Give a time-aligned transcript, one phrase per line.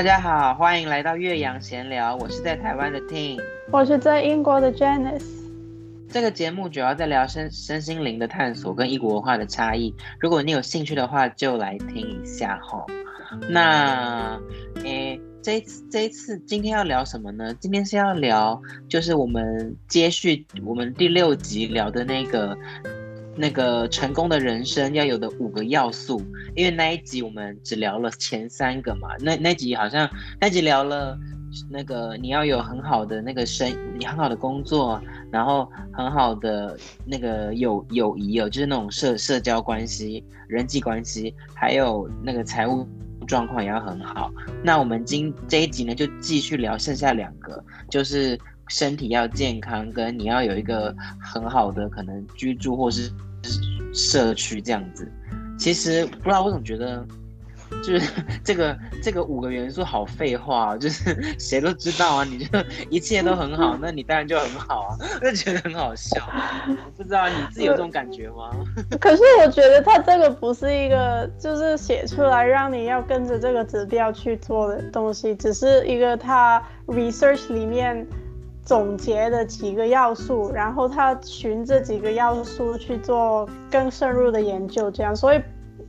[0.00, 2.16] 大家好，欢迎来到岳阳闲聊。
[2.16, 3.38] 我是在台湾的 Ting，
[3.70, 5.26] 我是在英国的 Janice。
[6.08, 9.94] 这个节目主要在聊身身心灵的探索跟异国文化的差异。
[10.18, 12.82] 如果你有兴趣的话，就来听一下哈。
[13.50, 14.40] 那，
[14.84, 17.52] 诶，这一次这一次今天要聊什么呢？
[17.60, 18.58] 今天是要聊，
[18.88, 22.56] 就是我们接续我们第六集聊的那个。
[23.36, 26.20] 那个成功的人生要有的五个要素，
[26.54, 30.08] 因为那一集我们只聊了前三个嘛，那那集好像
[30.40, 31.18] 那集聊了
[31.68, 35.00] 那个你要有很好的那个生，你很好的工作，
[35.32, 42.86] 然后很好的那个友友谊哦，就是那种社社交关系、人际关系，还有那个财务
[43.26, 44.32] 状况也要很好。
[44.62, 48.38] 那我们今这一集呢，就继续聊剩下两个，就是
[48.70, 53.12] 身体要健康，跟你要有一个很好的可能居住或是。
[53.92, 55.10] 社区这样子，
[55.58, 57.04] 其实不知道为什么觉得，
[57.82, 58.12] 就是
[58.44, 62.58] 这个这个五个元素好废话，就是 谁都知道啊，你就
[62.90, 66.22] 一切都很好，那你当然就很好啊， 就觉得很好笑。
[66.96, 68.50] 不知道你自己有这种感觉吗？
[69.00, 78.06] 可是我觉得他这个不是一个，就是写出来让你要跟着这个指标去做的东西，只是一个他 research 里面。
[78.64, 85.40] 总结的几个要素，然后他循这几个要素去做更深入的研究，这样，所以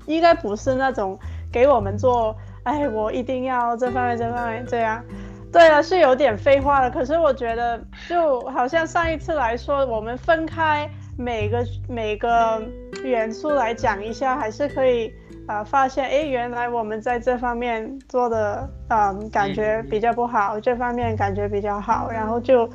[0.06, 1.18] 应该不是那种
[1.52, 5.04] 给我们做，哎，我一定要这方面这方面这样。
[5.52, 6.90] 对了，是有点废话了。
[6.90, 12.64] 可是我觉得，就好像上一次来说，我们分开每个每个
[13.04, 15.14] 元素来讲一下，还是可以。
[15.52, 22.70] 啊、呃，发现哎，原来我们在这方面做的，嗯，感觉比较不好，这方面感觉比较好，然后就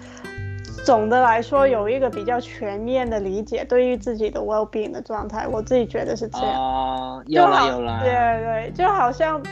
[0.85, 6.55] 总的来说有一个比较全面的理解，对于自己的 well-being 的状态，我自己觉得是这样。
[6.55, 8.01] 哦，有了有了。
[8.03, 9.43] 对对，就好像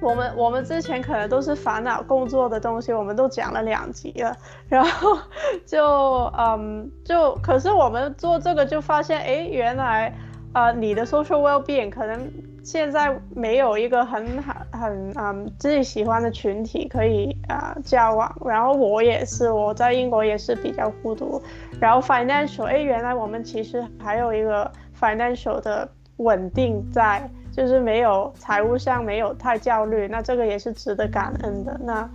[0.00, 4.34] 我们我们之前可能都是烦恼工作的东西，我们都讲了两集了，
[4.70, 5.18] 然后
[5.66, 10.10] 就嗯就，可是我们做这个就发现，哎，原来。
[10.54, 12.30] 啊、呃，你的 social well-being 可能
[12.64, 21.40] 现在没有一个很好很嗯自己喜欢的群体可以啊、交往，然后我也是，我在英国也是比较孤独，
[21.78, 25.86] 然后 financial，哎，原来我们其实还有一个 financial 的
[26.16, 31.78] 稳定在，就是没有财务上没有太焦虑，那这个也是值得感恩的。
[31.84, 32.08] 那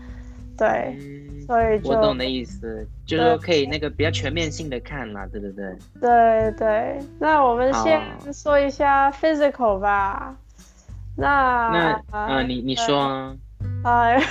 [0.58, 0.98] 对。
[1.50, 5.76] 嗯所以我懂的意思，就是说可以那个比较全面性的看啦，对不对？
[6.00, 8.00] 对对，那我们先
[8.32, 10.36] 说一下 physical 吧。
[11.18, 13.36] 那那啊，你你说啊。
[13.84, 14.22] 哎，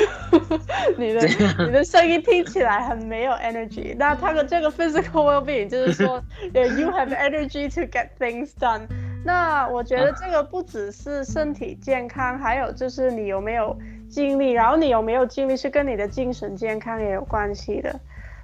[0.96, 1.20] 你的
[1.66, 3.94] 你的声音听起来很没有 energy。
[3.98, 8.82] 那他的这个 physical well-being 就是说， you have energy to get things done。
[9.24, 13.76] 那我觉得这个不只是身体健康，还有就是你有没有。
[14.08, 17.94] 精力，然后你有没有精力是跟你的精神健康也有关系的，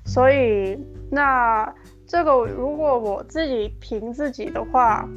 [0.04, 0.78] 所以
[1.10, 1.75] 那
[2.06, 5.08] 这个如果我自己凭自己的话，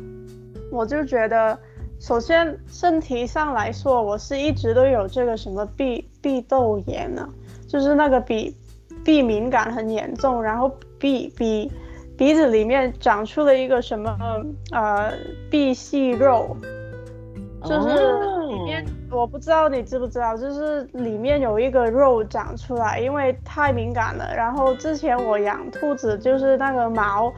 [0.71, 1.57] 我就觉得，
[1.99, 7.27] 首先身体上来说，我是一直都有这个什么鼻鼻窦炎呢，
[7.67, 8.55] 就是那个鼻
[9.03, 11.71] 鼻敏感很严重，然后鼻鼻
[12.17, 14.17] 鼻子里面长出了一个什么
[14.71, 15.11] 呃
[15.51, 16.55] 鼻息肉。
[17.63, 17.89] 就是
[18.47, 24.33] 里面，我不知道你知不知道，就是里面有一个肉长出来，因为太敏感了。
[24.35, 27.33] 然后之前我养兔子，就是那个毛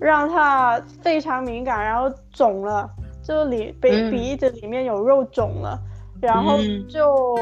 [0.00, 2.88] 让它非常敏感，然后肿了，
[3.22, 5.78] 就里鼻鼻子里面有肉肿了，
[6.20, 6.56] 然后
[6.88, 7.36] 就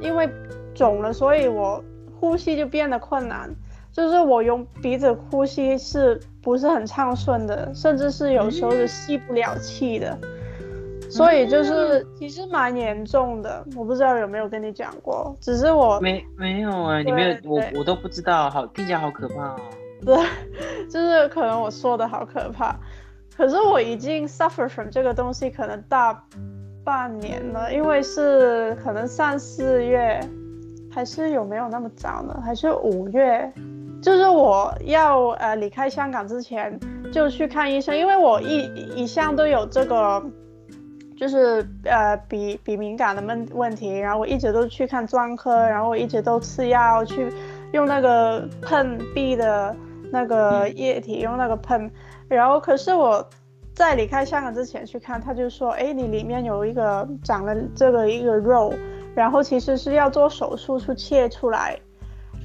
[0.00, 0.28] 因为
[0.74, 1.82] 肿了，所以我
[2.20, 3.50] 呼吸就变得困难，
[3.90, 10.16] 就是我用鼻子呼吸是不是很畅顺的，甚至是有时候是吸不了气的。
[11.12, 19.56] 所以就是其实蛮严重的，我不知道有没有跟你讲过，只是我没没有啊，你没有，我我都不知道，好听起来好可怕哦。
[20.04, 20.16] 对，
[20.88, 22.74] 就是可能我说的好可怕，
[23.36, 26.24] 可是我已经 suffer from 这个东西可能大
[26.82, 30.18] 半年了，因为是可能三四月，
[30.90, 32.40] 还是有没有那么早呢？
[32.42, 33.52] 还是五月？
[34.02, 36.80] 就是我要呃离开香港之前
[37.12, 38.64] 就去看医生，因为我一
[38.96, 40.22] 一向都有这个。
[41.22, 47.32] 就是呃鼻鼻敏感的问问题，然后我一直都去看专科，然后我一直都吃药去
[47.70, 49.72] 用那个喷鼻的
[50.10, 51.88] 那个液体，用那个喷，
[52.26, 53.24] 然后可是我
[53.72, 58.74] 在离开香港之前去看，他就说，哎，你里面有一个长了这个一个肉，
[59.14, 61.78] 然后其实是要做手术去切出来。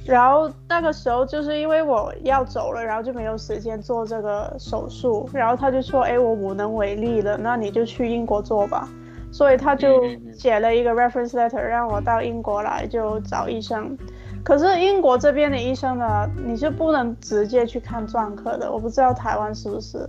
[0.08, 5.28] 然后那个时候就是因为我要走了，然后就没有时间做这个手术。
[5.34, 8.88] 然后他就说：“哎，我无能为力了，那你就去英国做吧。”
[9.30, 10.02] 所以他就
[10.32, 13.94] 写了一个 reference letter 让我到英国来就找医生。
[14.42, 20.08] 可是英国这边的医生呢，你是不能直接去看专科的，我不知道台湾是不是。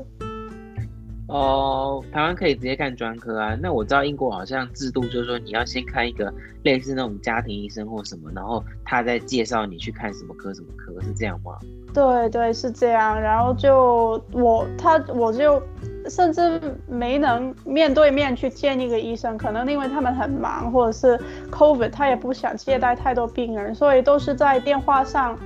[1.30, 3.56] 哦，台湾可以直接看专科啊。
[3.62, 6.34] 那我知道英国好像制度就是说，你要先看一个
[6.64, 11.56] 类似那种家庭医生或什么，然后他再介绍你去看什么科什么科，是这样吗？
[11.94, 13.22] 对对，是这样。
[13.22, 15.62] 然后就我他我就
[16.10, 25.38] 甚至没能面对面去见一个医生，可能因为他们很忙，或者是 COVID，他也不想接待太多病人，所以都是在电话上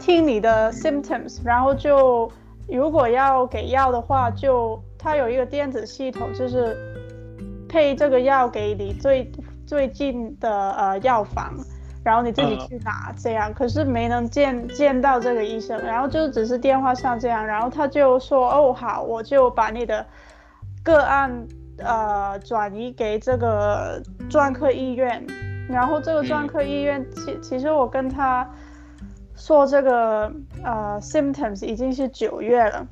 [0.00, 2.32] 听你的 symptoms，然后就
[2.68, 4.82] 如果要给药的话就。
[5.02, 6.76] 它有一个电子系统，就是
[7.68, 9.32] 配这个药给你最
[9.66, 11.54] 最近的呃药房，
[12.04, 13.52] 然后你自己去拿这样。
[13.54, 17.46] 可是没能见见到这个医生，然后就只是电话上这样。
[17.46, 20.04] 然后他就说：“哦，好，我就把你的
[20.82, 21.46] 个案
[21.78, 25.24] 呃转移给这个专科医院。”
[25.70, 28.46] 然后这个专科医院其其实我跟他
[29.36, 30.32] 说这个
[30.64, 32.86] 呃 symptoms 已经是九月了。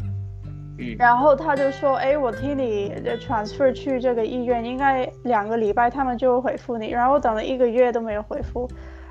[0.97, 8.69] 然后他就说：“哎，我替你 transfer 去这个医院，应该两个礼拜他们就会回复你。”然后等了一个月都没有回复，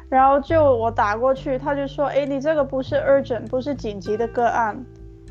[0.10, 4.82] 然后就我打过去，他就说：“哎，你这个不是 urgent，不是紧急的个案，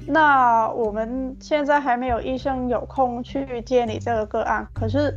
[0.07, 4.67] 那我们现在还没有医生有空去接你这个个案。
[4.75, 5.17] 可是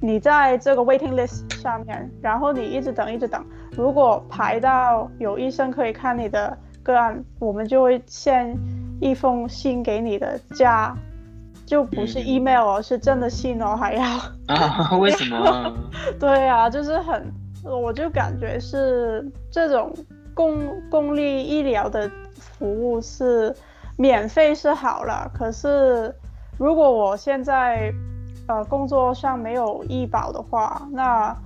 [0.00, 8.56] 你在这个 waiting list 上面，然后你一直等，一直等，如果排到有医生可以看你的个案，我们就会先。”
[9.00, 10.94] 一封信给你的家，
[11.66, 14.02] 就不是 email 哦，嗯、是真的信哦，还要
[14.46, 14.96] 啊？
[14.98, 15.74] 为什么？
[16.18, 17.32] 对啊，就是很，
[17.64, 19.92] 我就感觉是这种
[20.34, 23.54] 公公立医疗的服务是
[23.96, 26.14] 免费是好了，可是
[26.58, 27.92] 如果我现在
[28.46, 31.36] 呃工作上没有医保的话，那。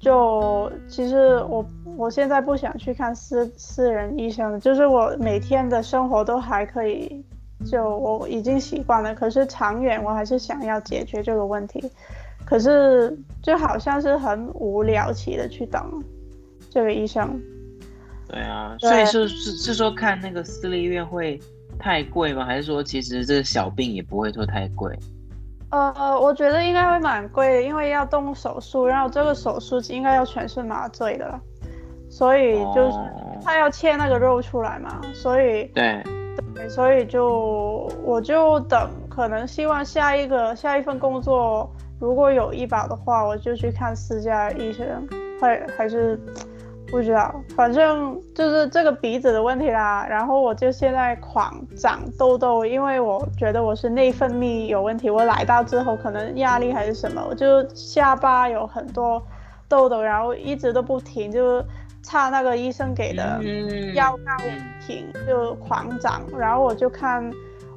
[0.00, 7.22] 就其实我我现在不想去看私私人医生，就是我每天的生活都还可以，
[7.66, 9.14] 就我已经习惯了。
[9.14, 11.84] 可是长远我还是想要解决这个问题，
[12.46, 16.02] 可是就好像是很无聊期的去等
[16.70, 17.38] 这个医生。
[18.26, 21.38] 对啊，对，所以是是是说看那个私立医院会
[21.78, 22.46] 太贵吗？
[22.46, 24.98] 还是说其实这个小病也不会说太贵？
[25.70, 31.40] 呃，我觉得应该会蛮贵的，因为要动手术，然后这个手术应该要全身麻醉的，
[32.10, 32.98] 所以就是
[33.44, 36.02] 他要切那个肉出来嘛，所以对
[36.54, 41.70] 对，所以就我就等，可能希望下一个下一份工作
[42.00, 44.86] 如果有医保的话，我就去看私家医生，
[45.40, 46.18] 还还是。
[46.90, 50.04] 不知道，反正就是这个鼻子的问题啦。
[50.08, 55.08] 然后我就现在狂长痘痘，因为我觉得我是内分泌有问题。
[55.08, 59.22] 我来到之后，可能压力还是什么，我就下巴有很多
[59.68, 61.64] 痘痘，然后一直都不停，就
[62.02, 63.40] 差那个医生给的
[63.94, 64.44] 药膏
[64.84, 66.22] 停，就狂长。
[66.36, 67.30] 然后我就看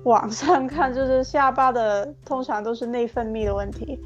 [0.06, 4.00] 网上看，就是下巴的通常都是内分泌的问题。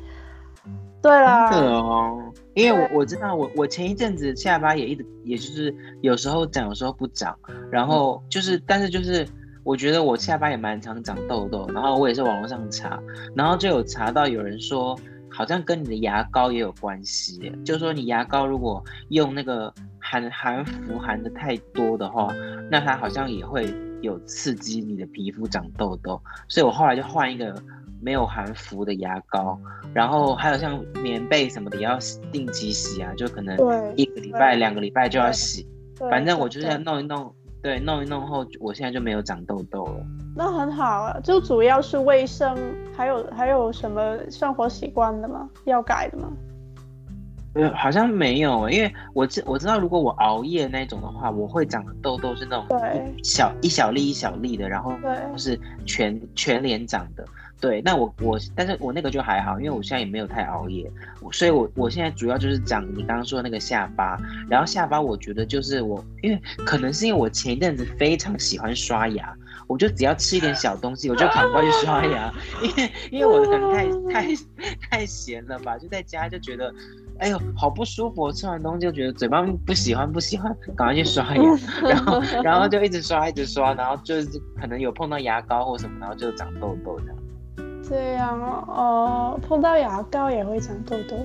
[1.02, 2.20] 对啊，真的哦，
[2.58, 7.38] 因为我我知道我我前一阵子下巴也一直，也就是有时候长，有时候不长，
[7.72, 9.24] 然后就是，但是就是
[9.64, 13.00] 我觉得我下巴也蛮常长痘痘，然后我也是网络上查，
[13.36, 15.00] 然后就有查到有人说，
[15.30, 22.34] 好像跟你的牙膏也有关系，就是说你牙膏如果用那个含含氟含的太多的话，
[22.72, 23.72] 那它好像也会
[24.02, 27.56] 有刺激你的皮肤长痘痘，所以我后来就换一个。
[28.02, 29.60] 没有含氟的牙膏，
[29.94, 31.98] 然后还有像棉被什么的也要
[32.32, 33.56] 定期洗啊，就可能
[33.96, 35.68] 一个礼拜、两个礼拜就要洗。
[36.10, 40.06] 反正我就是要弄一弄，对，弄一弄后，我现在就没有长痘痘了。
[40.36, 42.56] 那很好啊，就主要是卫生，
[42.96, 45.50] 还有还有什么生活习惯的吗？
[45.66, 46.32] 要改的吗？
[47.58, 52.66] 呃，好像没有，因为我知我知道，如果我熬夜那种的话，我会长的痘痘是那种
[53.24, 54.94] 小一小粒一小粒的，然后
[55.32, 57.26] 就是全全脸长的。
[57.60, 60.88] 对，那我我，但是我那个就还好，因为我现在也没有太熬夜，
[61.32, 64.16] 所以我我现在主要就是长你刚刚说的那个下巴，
[64.48, 69.36] 然后下巴我觉得就是我，因为可能是因为我前一阵子非常喜欢刷牙，
[69.66, 74.36] 我就只要吃一点小东西，我就赶快去刷牙，因为因为我可能太太
[74.80, 76.72] 太闲了吧，就在家就觉得，
[77.20, 81.42] 哎呦好不舒服，吃完东西就觉得嘴巴不喜欢不喜欢，赶快去刷牙，
[81.84, 84.28] 然后 然后就一直刷一直刷，然后就是
[84.60, 87.18] 可能有碰到牙膏或什么，然后就长痘痘这样。
[87.84, 91.18] 这样哦，碰到牙膏也会长痘痘。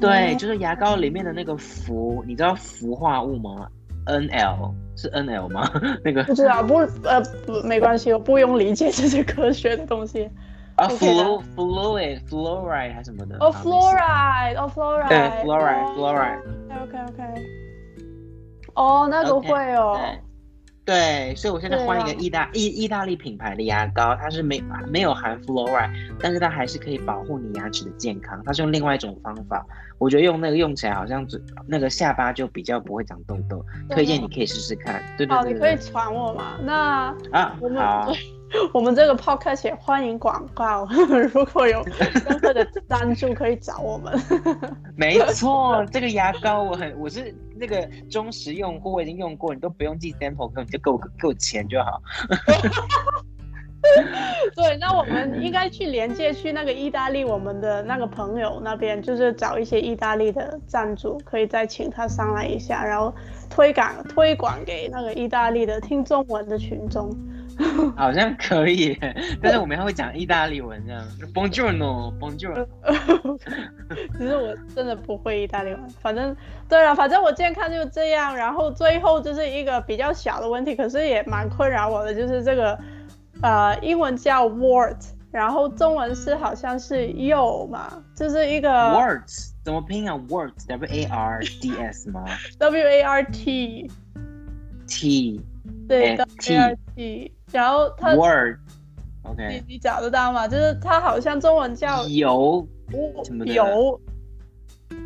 [0.00, 3.66] 对，就是牙膏里面的那个氟，你知道氟化物吗
[4.06, 5.70] ？NL 是 NL 吗？
[6.04, 10.28] 那个不知道，不呃不没关系，我不用理解这些科学的东西。
[10.78, 13.36] 啊，flu fluid fluoride 还是什么的？
[13.40, 16.40] 哦，fluoride，哦，fluoride，对，fluoride，fluoride。
[16.82, 17.24] OK OK。
[18.74, 19.98] 哦，那个会哦。
[20.84, 28.40] 对，所以我现在换一个意大意意大利品牌的牙膏，它是没没有含 fluoride，但是它还是可以保护你牙齿的健康。
[28.46, 29.66] 它是用另外一种方法，
[29.98, 35.02] 我觉得用那个用起来好像嘴那个下巴就比较不会长痘痘，推荐你可以试试看。
[35.18, 36.56] 对对对，好，你可以传我吗？
[36.62, 38.12] 那啊，好。
[38.72, 40.86] 我们这个 podcast 也欢迎广告，
[41.32, 44.18] 如果有任何的赞助可以找我们。
[44.96, 52.00] 没错，这个牙膏我很我是那个忠实用户，我已经用过，你都不用寄 sample 给我，你就给我给我钱就好。
[54.56, 63.14] 对，那我们应该去连接去那个意大利，我们的那个朋友那边，就是找一些意大利的赞助，可以再请他上来一下，然后
[63.48, 67.14] 推广推广给那个意大利的听中文的群众。
[67.96, 68.96] 好像可以，
[69.42, 71.04] 但是我们还会讲意大利文这样。
[71.34, 72.66] Buongiorno，Buongiorno。
[74.16, 76.36] 其实我真的不会意大利文，反正
[76.68, 78.36] 对了，反正我健康就这样。
[78.36, 82.78] 然后最后就是一个比较小的问题，可是也蛮困扰我的，就是这个
[83.42, 84.96] 呃，英文叫 wart，
[85.30, 92.24] 然后中文是好像是釉嘛，就是一个 warts 怎么拼啊？warts，W A R D S 吗
[92.58, 93.90] ？W A R T
[94.86, 95.40] T
[95.88, 97.32] 对 A R T。
[97.50, 100.46] 然后它 word，OK，你你找得到吗？
[100.46, 102.66] 就是它好像中文叫油，
[103.46, 104.00] 油，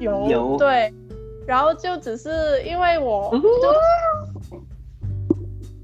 [0.00, 0.92] 油，油，对。
[1.44, 3.40] 然后就只是因为我，就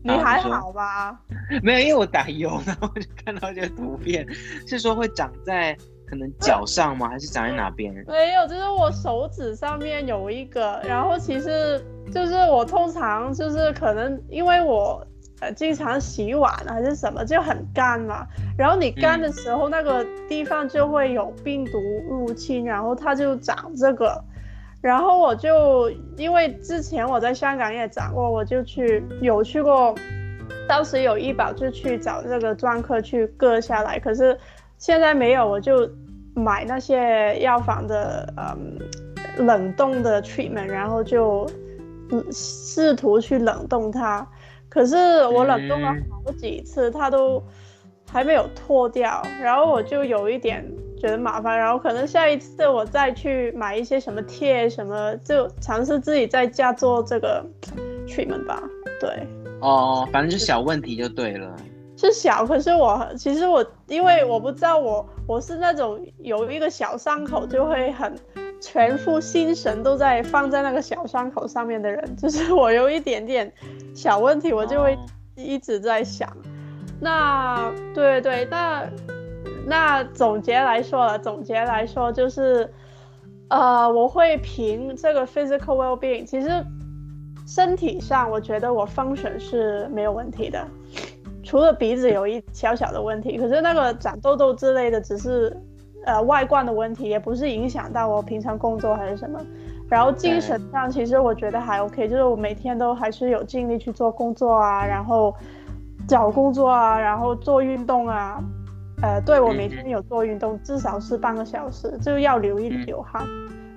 [0.04, 1.20] 你还好吧？
[1.64, 4.24] 没有，因为我打油，然后我就看到这个图片，
[4.68, 5.76] 是说会长在
[6.08, 7.08] 可能脚上吗？
[7.08, 7.92] 还是长在哪边？
[8.06, 10.80] 没有，就是我手指上面有一个。
[10.84, 15.06] 然后其实就是我通常就是可能因为我。
[15.40, 18.26] 呃，经常洗碗还是什么就很干嘛，
[18.58, 21.78] 然后你干的时候，那个地方就会有病毒
[22.10, 24.20] 入侵，然后它就长这个，
[24.82, 29.94] 然后我就因为之前我在香港也长过，我就去有去过，
[30.66, 34.36] 当时有医保就去找这个专科去割下来，可是
[34.78, 35.88] 现在没有，我就
[36.34, 41.46] 买那些药房的嗯冷冻的 treatment，然后就
[42.32, 44.26] 试图去冷冻它。
[44.68, 44.96] 可是
[45.28, 47.42] 我冷冻了好几次，它都
[48.10, 50.64] 还没有脱掉，然后我就有一点
[50.96, 57.44] 觉得麻烦，然后可能下一次我再去买一些什么贴什么，就尝试自己在家做这个
[58.06, 58.62] treatment 吧。
[59.00, 59.26] 对，
[59.60, 61.56] 哦，反正就小问题就对了。
[61.98, 68.16] 是小，可是我其实我因为我不知道我我是那种有一个小伤口就会很。
[68.60, 73.52] 全副心神都在放在那个小伤口上面的人，就是我有一点点
[73.94, 74.98] 小问题，我就会
[75.36, 76.28] 一直在想。
[76.28, 76.36] Oh.
[77.00, 78.84] 那对对，那
[79.64, 82.68] 那总结来说了，总结来说就是，
[83.48, 86.50] 呃，我会凭这个 physical well-being，其实
[87.46, 90.66] 身体上我觉得我 function 是没有问题的，
[91.48, 95.56] 除了鼻子有一小小的问题，可是那个长痘痘之类的只是。
[96.04, 99.38] 呃，外观的问题也不是影响到我平常工作还是什么，
[99.90, 105.34] 然后精神上其实我觉得还 OK，就是我每天都还是有尽力去做工作啊，然后
[106.06, 108.42] 找工作啊，然后做运动啊，
[109.02, 113.26] 呃，对，我每天有做运动，至少是半个小时，就要流一流汗，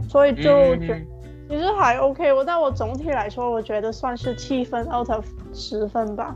[0.08, 0.44] 所以就
[0.78, 1.02] 觉得
[1.50, 6.34] 其实还 OK，我但我总体来说，我觉得算是七分 out of 十分吧。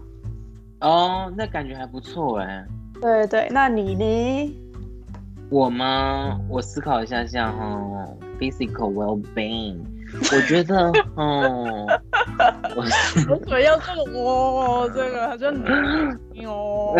[0.82, 2.66] 哦，那感觉还不错哎。
[3.02, 4.56] 对对，那你呢？
[5.50, 6.40] 我吗？
[6.50, 8.08] 我思考一下下哈
[8.40, 9.78] ，physical well-being，
[10.14, 11.86] 我觉得， 哦，
[12.76, 12.84] 我
[13.30, 15.54] 我嘴要这个哦，这个好像
[16.34, 16.96] 没有，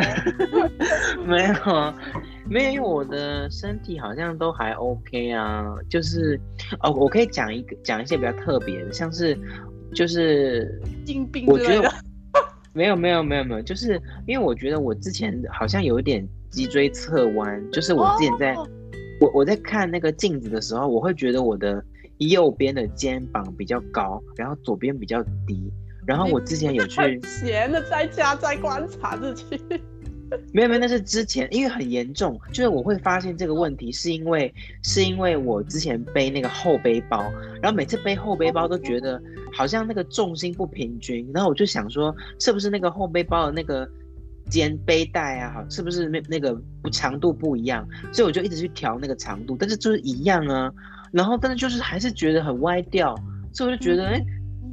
[1.26, 6.40] 没有，因为我的身体好像都还 OK 啊，就是
[6.82, 9.36] 哦，我可以讲一个讲一些比较特别的，像是
[9.94, 10.80] 就是，
[11.48, 11.92] 我觉得
[12.76, 16.28] 没有没有没有没有，就是因为我觉得我之前好像有一点。
[16.52, 18.66] 脊椎侧弯，就是我之前在，oh.
[19.20, 21.84] 我我在看那个镜子的时候，我会觉得我的
[22.20, 25.70] 右边的肩膀比较高，然后左边比较低。
[26.08, 29.60] 然后我之前有去闲的在家在观察自己，
[30.54, 37.30] 没有没有，那是之前，因为很严重，就是我会发现这个问题，是因为是因为我之前背那个后背包，
[37.62, 39.22] 然后每次背后背包都觉得
[39.56, 43.90] 好像那个重心不平均，然后我就想说，是不是那个后背包的那个。
[44.48, 46.56] 肩背带啊，好，是不是那那个
[46.92, 47.84] 长度不一样？
[48.14, 50.72] 所以我就一直去调那个长度，但是就是一样啊。
[51.12, 53.16] 然后，但是就是还是觉得很歪掉，
[53.52, 54.26] 所以我就觉得，哎、欸，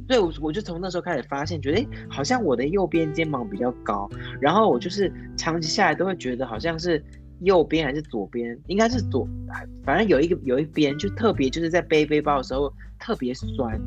[0.07, 4.07] 对我我就从那时候开始发现，觉得哎、欸，好像我的右边肩膀比较高。
[4.39, 7.03] 然后我就是长期下来都会觉得好像是
[7.39, 9.27] 右边还是左边，应该是左，
[9.83, 13.81] 反正有一个有一边就特别就是在背背包的时候特别酸，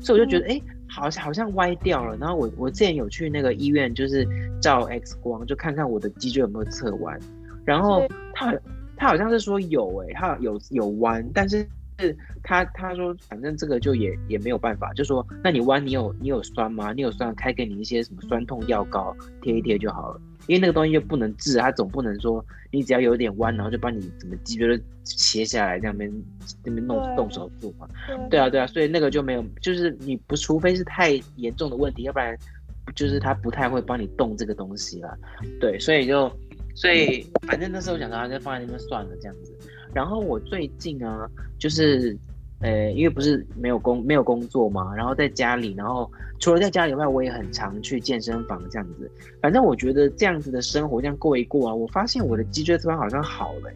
[0.00, 2.16] 所以我就觉得哎、嗯，好像好像歪掉了。
[2.16, 4.26] 然后我我之前有去那个医院，就是
[4.60, 7.18] 照 X 光，就看看我的脊椎有没有侧弯。
[7.64, 8.54] 然后他
[8.96, 11.66] 他好像是说有哎、欸，他有有弯，但是。
[12.00, 16.94] 是他他说反正这个就也也没有办法，就说那你弯你有你有酸吗？
[16.94, 26.10] 你有酸开给你一些什么酸痛药膏贴一贴就好了，因为那个东西又不能治，它总不能说你只要有点弯，然后就把你怎么脊椎切下来这样边
[26.64, 27.88] 那边弄动手术嘛。
[28.28, 32.36] 对啊对啊，所以那个就没有，就是你不除非是太严重的问题，要不然
[32.94, 35.16] 就是他不太会帮你动这个东西啦。
[35.60, 36.30] 对，所以就
[36.74, 39.54] 所以反正那时候想说，就放在那边算了这样子。
[39.92, 41.28] 然后我最近啊，
[41.58, 42.16] 就是，
[42.60, 49.10] 呃，因为不是没有工没有工作嘛，然后在家里，然后除了在家里外，我也很常去健身房这样子。
[49.40, 53.72] 反正我觉得这样子的生活这样过一过啊，我发现我的脊椎突然好像好了，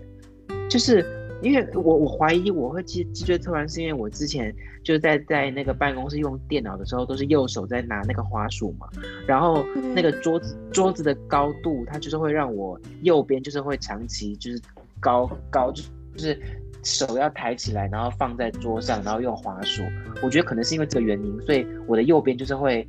[0.69, 1.03] 就是
[1.41, 8.87] 因为我我怀疑我会脊脊椎突然是因为我之前就在在那个办公室用电脑的时候都是右手在拿那个花束嘛，
[9.27, 9.65] 然后
[9.95, 14.61] 那个桌子桌子的高度它就是会让我右边就是会长期就是
[15.01, 15.83] 高高就。
[16.17, 16.39] 就是
[16.85, 19.83] 手要抬起来，然后放在桌上，然后用滑鼠。
[20.23, 22.87] 我觉得可能是因为这个原因，所以我的右边就是会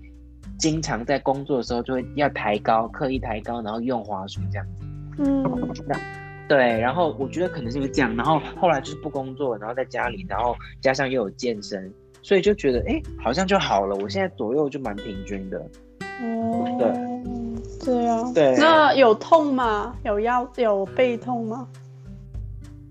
[0.59, 4.85] 经常在工作的时候就会要抬高，刻意抬高，然后用滑鼠这样子。
[5.19, 5.43] 嗯，
[5.87, 5.97] 那
[6.47, 13.95] 对，然后我觉得可能是因为这样，然后后来就是不工作，然后在家里，然后加上又有健身，所以就觉得哎，好像就好了。
[13.95, 15.57] 我现在左右就蛮平均的。
[16.21, 18.55] 哦，对，对啊，对。
[18.57, 19.95] 那有痛吗？
[20.03, 21.67] 有腰有背痛吗？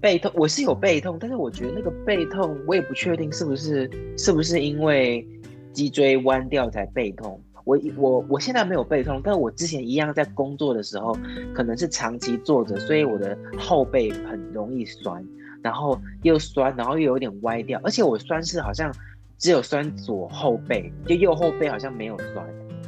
[0.04, 5.26] 背痛，我是有背痛，但是我觉得那个背痛，我也不确定是不是是不是因为
[5.72, 7.40] 脊椎弯掉才背痛。
[7.64, 11.16] 我我我现在没有背痛，但我之前一样在工作的时候，
[11.54, 15.24] 可能是长期坐着，所以我的后背很容易酸，
[15.62, 18.94] 然后又酸，然后又有点歪掉，而且我酸是好像
[19.38, 22.46] 只有酸左后背，就右后背好像没有酸，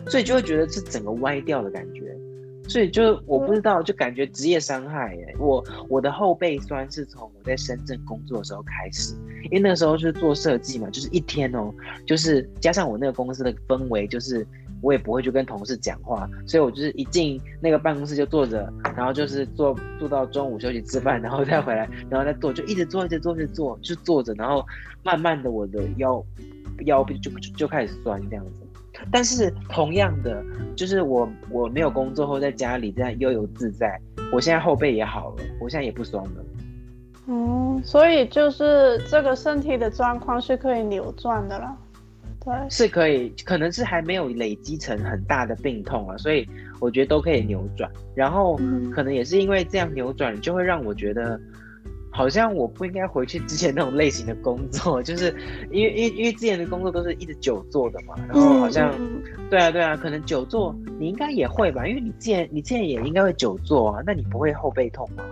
[0.09, 2.15] 所以就会觉得是整个歪掉的感觉。
[2.69, 5.35] 所以就我不知道，就感觉职业伤害耶。
[5.39, 11.73] 我我的后背酸是从我在深圳工作的时候开始，因为那个时候就是做设计嘛，就是一天哦，
[12.07, 14.47] 就是加上我那个公司的氛围，就是
[14.83, 24.65] 我也不会去跟同事讲话，所以我就是一进那个办公室就坐着，然后就是坐坐到中午休息吃饭，然后再回来，然后再坐，就一直坐一直坐一直坐，就坐着，然后
[25.05, 26.23] 慢慢的我的腰
[26.85, 28.66] 腰就就就开始酸这样子。
[29.11, 30.43] 但是同样的，
[30.75, 34.01] 就是我我没有工作后在家里这样悠游自在，
[34.33, 36.45] 我现在后背也好了，我现在也不酸了。
[37.29, 41.77] 嗯，所以就是这个身体的状况是可以扭转的了。
[42.45, 46.49] 对，是可以，可能是还没有累积成很大的病痛啊，所以
[46.81, 47.91] 我觉得都可以扭转。
[48.15, 48.57] 然后
[48.95, 51.41] 可能也是因为这样扭转，就会让我觉得。
[52.17, 55.35] 好像我不应该回去 之前那种类型的工作， 就是
[55.71, 65.23] 因为因为因为之前的工作都是一直久坐的嘛，然后好像，嗯、对啊对啊，可能久坐你应该也会吧，因为你之前你之前也应该会久坐啊，那你不会后背痛吗？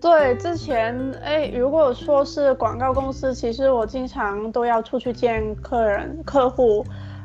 [0.00, 6.84] 对，之前哎，如果说是广告公司，其实我经常都要出去见客人客户。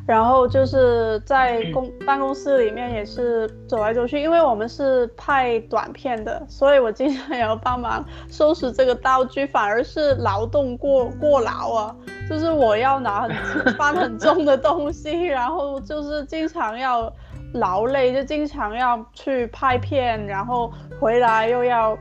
[0.09, 11.95] 然后就是在公办公室里面也是走来走去，因为我们是拍短片的，所以我经常也要帮忙收拾这个道具，反而是劳动过过劳啊，
[12.27, 13.31] 就是我要拿很
[13.77, 17.13] 搬很重的东西，然后就是经常要
[17.53, 21.95] 劳累，就经常要去拍片，然后回来又要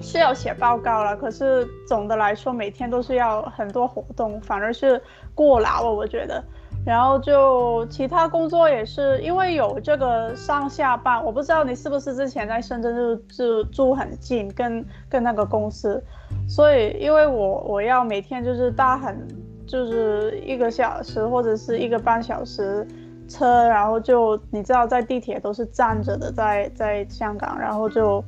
[0.00, 5.02] 是要写报告了，可是总的来说每天都是要很多活动，反而是
[5.34, 6.40] 过劳啊，我觉得。
[6.84, 16.02] 然后就其他工作也是，因为有这个上下班，我不知道你是不是之前在深圳就就住很近，跟跟那个公司，
[16.48, 19.26] 所以因为我我要每天就是搭很
[19.66, 22.86] 就是一个小时或者是一个半小时
[23.28, 28.24] 车，然后就你知道在地铁都是站着的，在在香港，然后就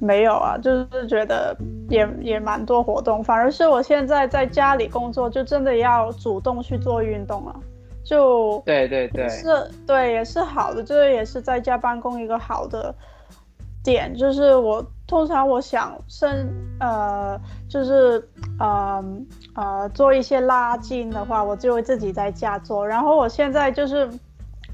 [0.00, 1.54] 没有啊，就是觉得
[1.90, 7.54] 也也蛮多活动，反而是我现在在家里工作，就真的要主动去做运动了。
[8.10, 12.92] 就对对对，是，对，也是好的，这个也是在家办公一个好的
[13.84, 18.20] 点，就是我通常我想生呃，就是
[18.58, 19.04] 呃
[19.54, 22.84] 呃做一些拉筋的话，我就会自己在家做。
[22.84, 24.10] 然后我现在就是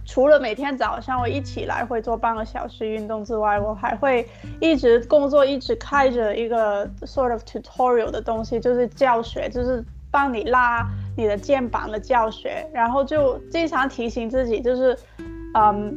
[0.07, 4.27] 除了每天早上我一起来会做半个小时运动之外，我还会
[4.61, 10.87] 一直工作一直开着一个 sort of tutorial 的东西，就是教学，就是帮你拉。
[11.19, 14.95] 你的肩膀的教学，然后就经常提醒自己，就是，
[15.55, 15.97] 嗯，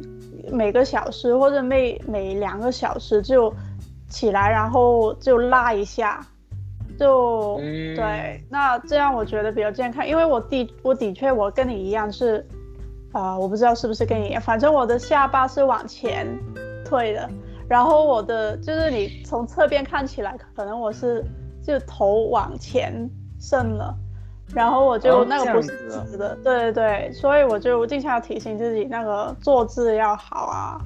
[0.50, 3.54] 每个小时或者每每两个小时就
[4.08, 6.26] 起来，然后就拉一下，
[6.98, 12.42] 就、对，那这样我觉得比较健康，因为我的我的确我跟你一样是，
[13.12, 16.26] 啊、我不知道是不是跟你一样，反正我的下巴是往前
[16.82, 17.28] 退的，
[17.68, 21.22] 然后我的就是你从侧边看起来，可能我是
[21.62, 23.06] 就头往前
[23.40, 23.96] 伸了。
[24.54, 30.76] 然后我就那个不是直的，哦、对对对，所以我就经常要提醒自己那个坐姿要好啊。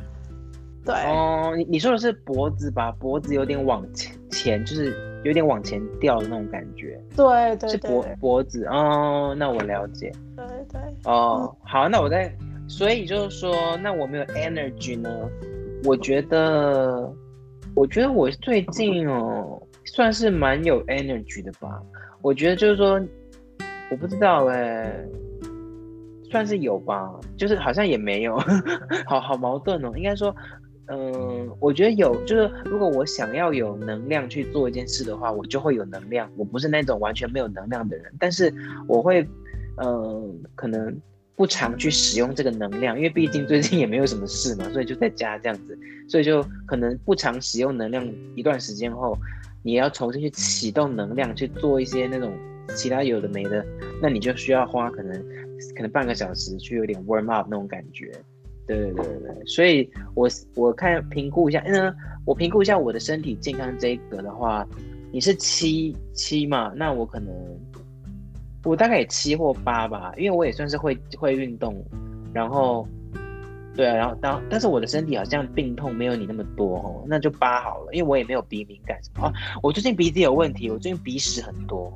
[0.84, 2.92] 对哦，你你说的是脖子吧？
[2.92, 7.02] 脖子有点往前前，就是有点往前掉的那种感觉。
[7.16, 9.34] 对对对，是脖脖子哦。
[9.38, 10.12] 那我了解。
[10.36, 10.80] 对对。
[11.04, 12.30] 哦，嗯、好，那我再，
[12.68, 15.10] 所以就是说，那我没有 energy 呢？
[15.84, 17.10] 我觉得，
[17.74, 21.80] 我觉得我最近哦，算是蛮有 energy 的吧。
[22.24, 23.00] 我觉得就是说。
[23.90, 24.92] 我不知道哎、
[26.30, 28.36] 算是有吧，就是好像也没有，
[29.06, 29.92] 好好矛盾哦。
[29.94, 30.34] 应该说，
[30.86, 36.28] 嗯、我觉得有，就是如果我想要有能量去做一件事的话，我就会有能量。
[36.34, 38.52] 我不是那种完全没有能量的人，但是
[38.88, 39.24] 我会，
[39.76, 40.98] 嗯、可能
[41.36, 49.16] 不常去使用这个能量，因为毕竟最近也没有什么事嘛，所以就在家这样子，所以就可能不常使用能量一段时间后，
[49.64, 52.32] 你要重新去启动能量去做一些那种。
[52.76, 53.62] 其他有的没的，
[54.00, 55.12] 那你就需要花可能
[55.76, 58.10] 可能半个小时去有点 warm up 那种感觉，
[58.66, 64.66] 对对对对，所以我我看评估一下，嗯，我评估一下我的身体健康这一个的话，
[65.12, 66.72] 你是七七嘛？
[66.74, 67.30] 那我可能
[68.64, 71.84] 我大概也七或八吧，因为我也算是会会运动，
[72.32, 72.88] 然后
[73.74, 79.32] 对啊，然后当但是我的身体好像病痛没有你那么多哦，那就八好了，因为我也没有鼻敏感什么啊，
[79.62, 81.92] 我最近鼻子有问题，我最近鼻屎很多。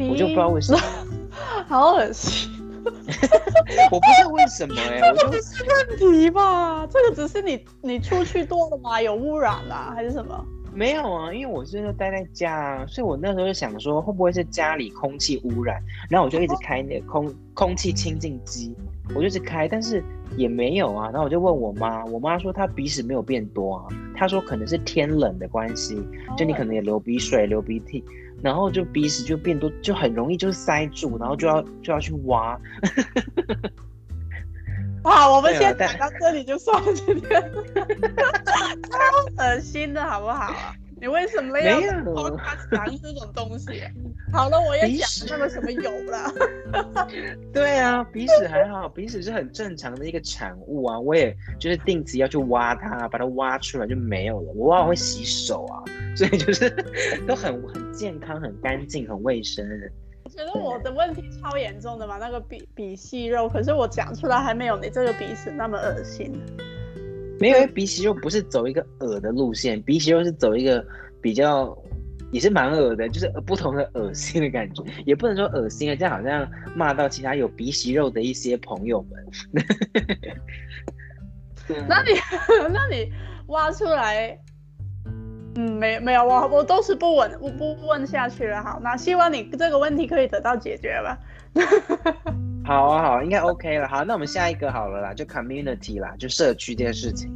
[0.00, 0.78] 我就不知道为什么，
[1.66, 2.48] 好恶心。
[2.84, 6.86] 我不知道为什么哎、欸，我就不是问题吧？
[6.86, 9.02] 这个只是你你出去多了吗？
[9.02, 9.92] 有污染啦？
[9.94, 10.44] 还是什么？
[10.72, 15.82] 没有啊，因为我现在待在家啊，所以我那时候就想说，会不会是家里空气污染？
[16.08, 18.74] 然后我就一直开那个空、哦、空气清净机，
[19.14, 20.02] 我就一直开，但是
[20.36, 21.10] 也没有啊。
[21.10, 26.02] 然后我就问我妈，我妈说她鼻屎没有变多啊，她说可能是天冷的关系，
[26.36, 28.04] 就你可能也流鼻水、流鼻涕。
[28.40, 32.56] 然后就鼻屎就变多，就很容易就是塞住，然后就要就要去挖。
[35.02, 37.28] 哇，我们先讲到这里就算了，今天
[38.46, 40.54] 超恶心的好不好？
[41.00, 42.04] 你为什么要讲
[43.02, 43.82] 这种东西？
[44.32, 46.32] 好了，我也讲那个什么油了。
[47.52, 50.98] 对啊，鼻屎还好，鼻屎是很正常的一个产物啊。
[50.98, 54.52] 我也就是定期要去挖它，把它挖出来就没有了。
[54.54, 55.82] 我往往会洗手啊。
[56.16, 56.68] 所以就是
[57.26, 59.64] 都很很健康、很干净、很卫生。
[60.24, 66.32] 我觉得我的问题超严重的嘛，那个鼻鼻息肉，可是我讲出来还没有你这个鼻屎那么恶心。
[67.40, 70.84] 没有，鼻息肉不是走一个恶的路线，鼻息肉是走一个
[71.20, 71.76] 比较
[72.30, 79.24] 也是蛮恶的，就是不同的恶心的感觉，也不能说恶心啊，这样好像骂到其他有鼻息肉的一些朋友们。
[81.86, 82.12] 那你
[82.72, 83.12] 那你
[83.48, 84.38] 挖出来？
[85.56, 88.62] 嗯，没没有，我我都是不问，我不问下去了。
[88.62, 91.18] 好，那希望你这个问题可以得到解决吧。
[92.68, 93.88] 好啊，好，应该 OK 了。
[93.88, 97.32] 好，那我们下一个好了啦，就 community 啦，就社区这件事情，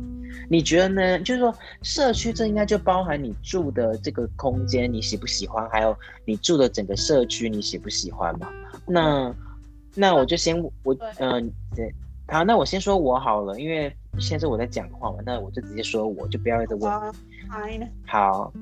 [0.47, 1.19] 你觉得呢？
[1.21, 5.67] 就是说社区这应该就包含你住的这个空间，你喜不喜欢？
[5.71, 8.47] 还有你住的整个社区，你喜不喜欢嘛？
[8.87, 9.35] 那
[9.95, 11.87] 那我就先我嗯对、
[12.27, 16.93] 呃，好，那我先说我好了，因为现在是我在讲话嘛，那我就直接说，我就不要一直问。
[18.07, 18.53] 好，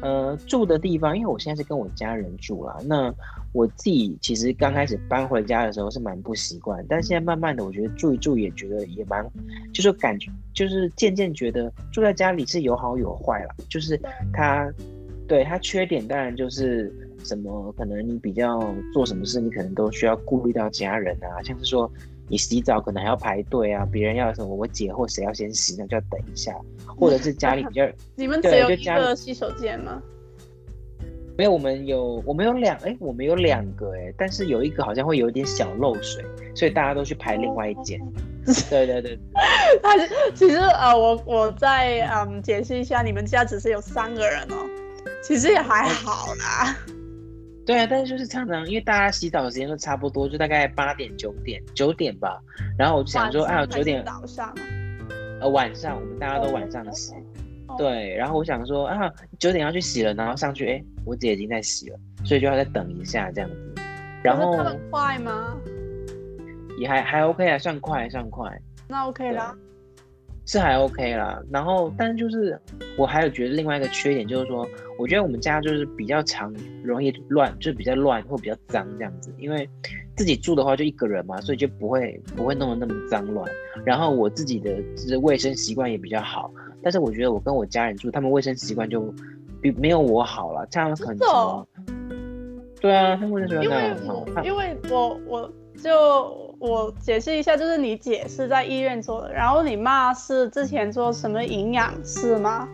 [0.00, 2.76] 呃，住的地方，因为我现在是跟我家人住啦。
[2.84, 3.12] 那
[3.52, 9.28] 我自己其实刚开始搬回家的时候是蛮不习惯，但现在慢慢的，我觉得住一住也觉得也蛮，
[9.72, 13.54] 就是感觉就是渐渐觉得住在家里是有好有坏啦。
[13.68, 14.00] 就是
[14.32, 14.72] 它，
[15.26, 16.92] 对它缺点当然就是
[17.24, 21.90] 什么，可能你比较做什么事，你可能都需要顾虑到家人啊，像是说。
[22.28, 26.54] 你洗澡可能还要排队啊，别人要什么，我姐或谁要先洗，那就要等一下，
[26.86, 30.00] 或者是家里比较， 你们只有一个洗手间吗？
[31.36, 38.00] 没有，我们有，我们有两，哎，我们有两个，哎，但是有一个好像会有一点小漏水，所以大家都去排另外一间。
[38.68, 39.18] 对对对，
[39.82, 44.56] 但是 其实呃，我我再嗯解释一下，你们家只是有三个人哦，
[45.22, 46.76] 其实也还好啦。
[47.68, 52.40] 对啊，但是就是常常，因为大家洗澡的时间都差不多，就大概八点九点九点吧。
[52.78, 54.54] 然后我就想说，啊，九点早上，
[55.38, 57.12] 呃，晚上我们大家都晚上洗。
[57.66, 57.76] Oh.
[57.76, 63.74] 对，然后我想说，啊，九点要去洗了，然后上去，哎，我姐已经在洗了，所以就要再等一下这样子。
[64.22, 65.54] 然后很快吗？
[66.78, 68.50] 也还还 OK 啊，算快算快。
[68.88, 69.54] 那 OK 啦。
[70.48, 71.40] 是还 OK 啦。
[71.52, 72.58] 然后，但是就是
[72.96, 74.66] 我还有觉得另外一个缺点就是说，
[74.98, 79.30] 我觉得我们家就是比较常容易乱，就是比较乱或比较脏这样子。
[79.38, 79.68] 因为
[80.16, 83.46] 自己住的话就一个人嘛，所以就不会不会弄得那么脏乱。
[83.84, 86.50] 然后我自己的就是卫生习惯也比较好，
[86.82, 89.14] 但是我觉得我跟我家人住，他们卫生习惯就
[89.60, 90.66] 比没有我好了。
[90.70, 91.68] 这样可能什么？
[92.80, 96.47] 对啊，他们卫生习惯因为我我就。
[96.60, 102.68] 我解释一下，就是你姐是在医院做的，然后你妈是之前做什么营养师吗？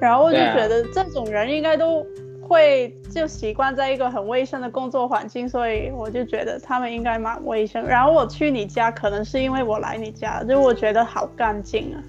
[0.00, 2.06] 然后我就觉得这种人应该都
[2.40, 7.86] 会就习惯在一个很卫生的工作环境，所以我就觉得他们应该蛮卫生。
[7.86, 12.02] 然后我去你家，可能是因为我来你家，就我觉得好干净啊。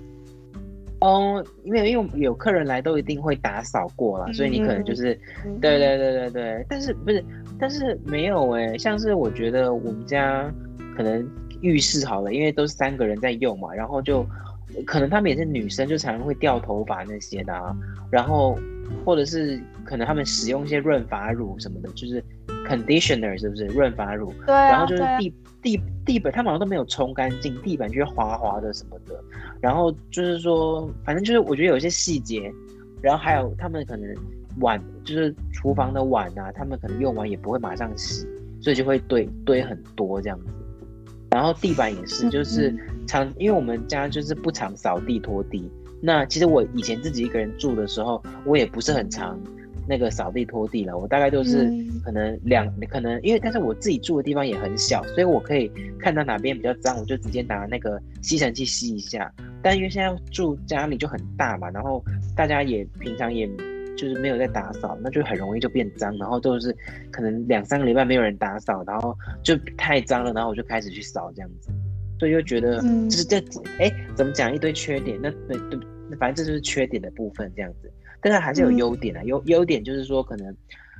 [1.01, 5.13] 哦，因为因为有客人来都一定会打扫过了，所以你可能就是，
[5.45, 6.65] 嗯、对对对对对。
[6.69, 7.23] 但是不是？
[7.59, 10.49] 但是没有哎、欸，像是我觉得我们家。
[10.97, 11.29] 可能
[11.61, 14.25] 浴室好了，因为都是三个人在用嘛，然后就
[14.83, 17.77] 可能他们也是女生，就常常会掉头发那些的啊，
[18.09, 18.57] 然后
[19.05, 22.23] 或者是可能他们使用一些润发乳什么的，就是
[22.67, 24.33] conditioner 是不是润发乳？
[24.47, 25.31] 对啊，然后就是地
[25.61, 29.23] 地地板，他们好像都没有冲干净，地板就是滑滑的什么的，
[29.61, 32.51] 然后就是说，反正就是我觉得有一些细节，
[33.03, 34.11] 然后还有他们可能
[34.61, 38.27] 碗，就是厨房的碗啊，他们可能用完也不会马上洗，
[38.61, 40.47] 所以就会堆堆很多这样子。
[41.31, 42.73] 然后地板也是，就是
[43.05, 45.69] 常，因为我们家就是不常扫地拖地。
[46.01, 49.39] 那其实我以前自己一个人住的时候，我也不是很常
[49.87, 50.97] 那个扫地拖地了。
[50.97, 51.71] 我大概都是
[52.03, 59.31] 可能两，可能因为但是我自己住的地方也很小，所以我可以看到哪边比较脏，我就直接拿那个吸尘器吸一下。
[59.61, 62.03] 但因为现在住家里就很大嘛，然后
[62.35, 63.49] 大家也平常也。
[63.97, 66.73] 就是没有在打扫，那就很容易就变脏，然后都是
[67.11, 71.71] 可能两三个礼拜没有人打扫，然后就太脏了，然后我就开始去扫这样子，
[72.19, 73.37] 所以就觉得就是这
[73.79, 75.79] 哎、嗯、怎么讲一堆缺点，那对对，
[76.19, 80.55] 反正这就是缺点的部分这样子，但是还是有优点啊，优优点就是说可能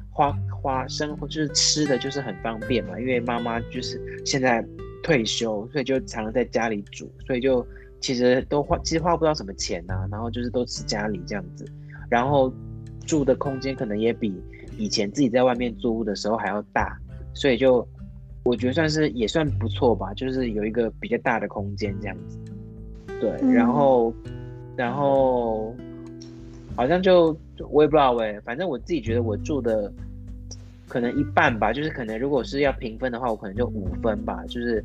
[0.10, 0.32] 花
[0.62, 4.66] 花生活就是吃的就是很方便嘛，因为妈妈就是现在
[5.04, 7.66] 退休，所以就常常在家里煮，所以就
[8.02, 11.64] 其实都花其实花不到什么钱呐、啊，然后就是都吃家里这样子，
[12.10, 12.52] 然后。
[13.08, 14.40] 住的空间可能也比
[14.78, 16.96] 以前自己在外面租的时候还要大，
[17.34, 17.88] 所以就
[18.44, 22.38] 我觉得算是也算不错吧，就是有一个比较大的空间这样子。
[23.20, 24.14] 对，嗯、然后
[24.76, 25.76] 然后
[26.76, 27.36] 好像就
[27.72, 29.92] 我也不知道喂，反正我自己觉得我住的
[30.88, 34.84] 可能一半吧，就是可能如果是要评分的话，我可能就五分吧，就是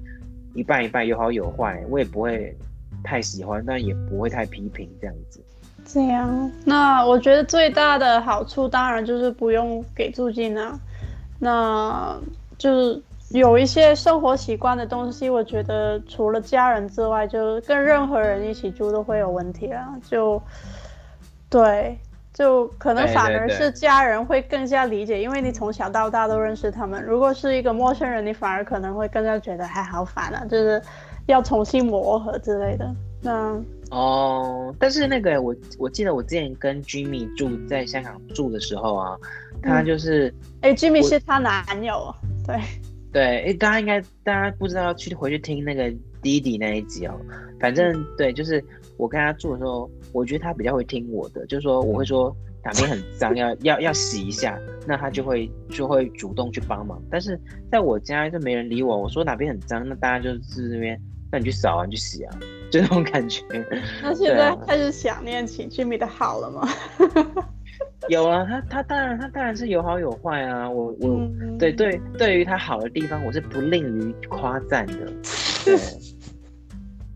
[0.54, 2.56] 一半一半有好有坏，我也不会
[3.04, 5.40] 太喜欢，但也不会太批评这样子。
[5.84, 10.78] 这样，那我觉得最大的好处当然就是不用给租金啊，
[11.38, 12.16] 那
[12.56, 19.94] 就是有一些生活习惯的东西，我觉得除了家人之外，就跟任何人一起住都会有问题啊。
[20.08, 20.40] 就
[21.50, 21.98] 对，
[22.32, 27.04] 就可能反而是家人会更加理解，因为你从小到大都认识他们。
[27.04, 30.80] 如果是一个陌生人，你反而可能会更加觉得还好烦啊，就是
[31.26, 32.90] 要重新磨合之类的。
[33.20, 33.60] 那。
[33.92, 39.18] 哦，但是那个我我记得我之前跟 Jimmy 住在香港住的时候啊，
[39.62, 42.14] 他就是哎、嗯欸、Jimmy 是他男友，
[42.46, 42.58] 对。
[43.12, 47.14] 对，哎、欸、大家应该大家不知道去回去听那个弟弟那一集哦，
[47.60, 48.64] 反正对，就是
[48.96, 57.38] 我跟他住的时候，我觉得他比较会听我的，就是说我会说哪边很脏要要要洗一下，那他就会就会主动去帮忙，但是
[57.70, 60.98] 在我家就没人理我，我说哪边很脏，那大家就是那边，
[61.30, 62.38] 那你去扫啊，你去洗啊。
[62.72, 63.44] 就那种感觉。
[64.02, 66.66] 那现在开始想念起 Jimmy 的好了吗？
[68.08, 70.68] 有啊，他他当然他当然是有好有坏啊。
[70.68, 74.94] 我我、嗯、对对对于他好的地方，我是不吝于夸赞的。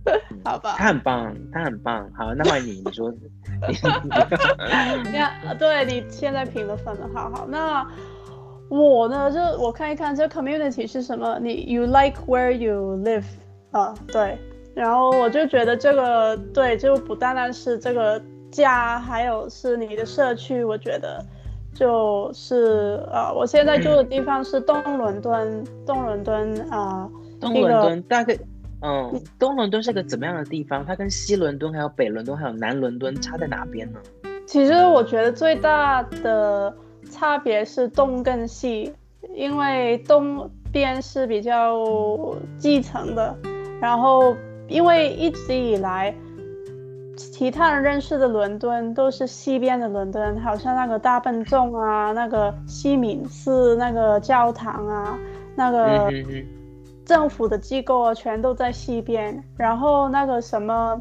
[0.05, 0.75] 对，好吧。
[0.77, 2.09] 他很棒，他很棒。
[2.14, 3.11] 好，那换你，你说。
[3.66, 7.47] 你看，对你现在评的分的好好。
[7.49, 7.85] 那
[8.69, 9.33] 我呢？
[9.33, 11.38] 就我看一看这 community 是什么？
[11.40, 13.25] 你 You like where you live？
[13.73, 14.38] 啊，对。
[14.77, 20.62] 然后我就觉得这个对，就不单单是这个家，还有是你的社区。
[20.62, 21.19] 我觉得
[21.73, 27.09] 就是呃，我现在住的地方是东伦敦，东伦敦啊，
[27.41, 28.37] 东伦敦大概
[28.83, 30.85] 嗯，东伦敦是个怎么样的地方？
[30.85, 33.99] 它跟西伦敦、还有北伦敦、还有南伦敦差在哪边呢？
[34.45, 36.77] 其实我觉得最大的
[37.11, 38.93] 差别是东跟西，
[39.35, 41.83] 因为东边是比较
[42.59, 43.35] 基层的，
[43.81, 44.37] 然后。
[44.69, 46.15] 因为一直以来，
[47.17, 55.19] 其他人认识的伦敦都是西边的伦敦，好像那个大笨钟啊，那个西敏寺那个教堂啊，
[55.55, 56.11] 那个
[57.05, 59.43] 政府的机构啊，全都在西边。
[59.57, 61.01] 然后那个什么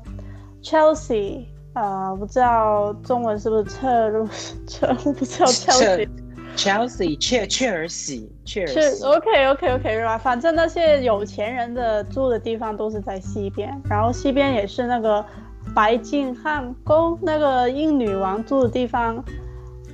[0.61, 4.27] Chelsea，呃，不知道中文是不是侧入
[4.67, 6.07] 侧，我不知道 Chelsea。
[6.55, 9.03] Chelsea，切切尔西，切尔西。
[9.03, 15.23] OK OK OK，吧反正那些有钱人的住的地方都是在西边，然后西边也是那个
[15.73, 19.23] 白金汉宫，那个英女王住的地方。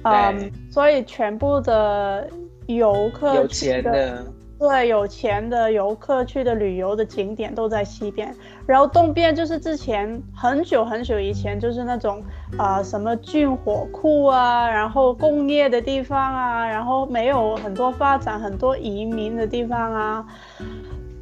[0.03, 2.27] 嗯，所以全部的
[2.65, 4.25] 游客有钱的。
[4.61, 8.31] 对，有钱的游客去的旅游的景点都在西边，
[8.67, 12.23] 然后东边就是之前很久很久以前就是那种
[12.59, 20.27] 啊、呃、什么军火库啊，然后工业的地方啊，然后没有很多发展、很多移民的地方啊，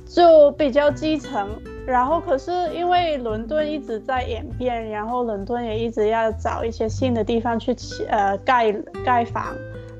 [0.06, 1.48] 就比较基层。
[1.88, 7.74] 然后可是因为伦敦一直在演变，然后伦敦也一直要找一些新的地方去
[8.10, 8.70] 呃盖
[9.06, 9.56] 盖房，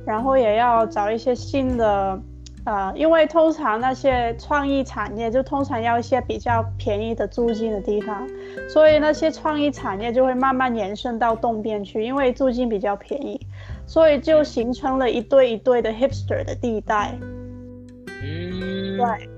[0.06, 2.22] 然后也要找一些新的。
[2.66, 8.28] 呃，因为通常那些创意产业就通常要一些比较便宜的租金的地方，
[8.70, 13.40] 所以那些创意产业就会慢慢延伸到东边去，因为租金比较便宜，
[13.88, 17.18] 所以就形成了一对一对的 hipster 的地带。
[18.22, 19.30] 嗯，对，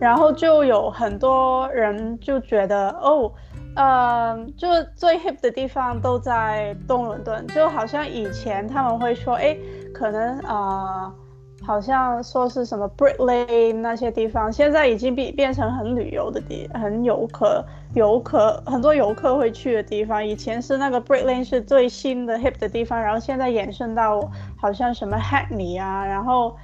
[0.00, 3.30] 然后就有很多人就觉得，哦，
[3.76, 4.66] 呃，就
[4.96, 9.56] 最 hip 的地方都在东伦敦，就好像以前他们会说，哎，
[9.92, 11.04] 可能啊。
[11.04, 11.14] 呃
[11.62, 20.24] 好像说是什么 Brick Lane 那些地方，现在已经变变成很旅游的地，很游客游客很多游客会去的地方。
[20.26, 24.20] 以前是那个 Brick Lane 是最新的 hip 的地方，然后现在延伸到
[24.56, 26.56] 好像什么 Hackney 啊，然后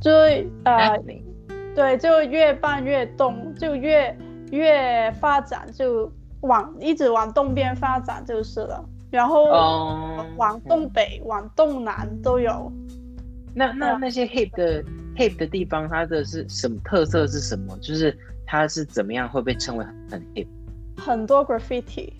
[0.00, 0.10] 就
[0.64, 0.98] 呃，
[1.74, 4.16] 对，就越办越东，就越
[4.50, 6.10] 越发展，就
[6.42, 8.84] 往一直往东边发展就是了。
[9.10, 9.44] 然后
[10.36, 12.70] 往东北、往东南都有。
[13.58, 14.84] 那那那些 hip 的
[15.16, 17.76] hip 的地方，它的是什么特色是什么？
[17.78, 18.16] 就是
[18.46, 20.46] 它是怎么样会被称为很 hip？
[20.96, 22.12] 很多 graffiti，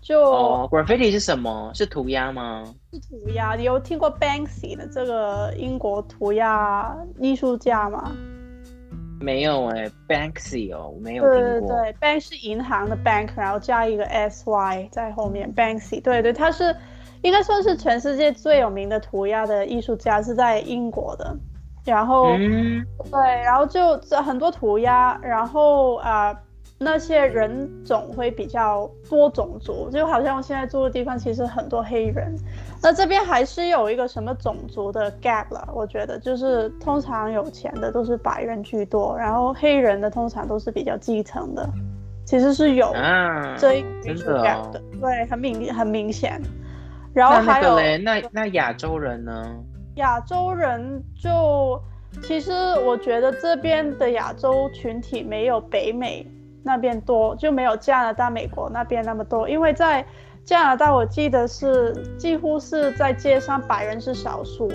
[0.00, 1.72] 就、哦、graffiti 是什么？
[1.74, 2.62] 是涂鸦吗？
[2.92, 3.56] 是涂鸦。
[3.56, 8.12] 你有听过 Banksy 的这个英国涂鸦艺术家吗？
[9.20, 11.40] 没有哎、欸，Banksy 哦，我没有听过。
[11.40, 16.00] 对对对，Bank 是银行的 bank，然后加一个 sy 在后面，Banksy。
[16.00, 16.72] 对对，他是。
[17.24, 21.34] 应该算是全世界最有名的涂鸦的艺术家，是在英国的。
[21.82, 26.38] 然后，嗯、对，然后就很多涂鸦，然后啊、呃，
[26.78, 32.36] 那些人种会比较多种族，就好像我现在住的地方，其实很多黑人。
[32.82, 41.66] 那这边还是有一个什么种族的 gap 了，我觉得就是通常有钱的都是白人居多，然后黑人的通常都是比较基层的，
[42.26, 42.94] 其实是有
[43.56, 43.82] 这一
[44.22, 46.38] 个 gap 的，啊、对，很明很明显。
[47.14, 49.56] 然后还有那那那亚洲人呢？
[49.96, 51.80] 亚洲人就
[52.20, 52.52] 其实
[52.84, 56.26] 我觉得这边的亚洲群体没有北美
[56.64, 59.48] 那边多，就没有加拿大、美国那边那么多。
[59.48, 60.04] 因为在
[60.44, 64.68] 加拿大，我记得是几乎是在街上白人是少数。